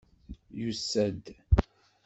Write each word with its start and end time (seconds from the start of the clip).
Yusa-d! 0.59 1.25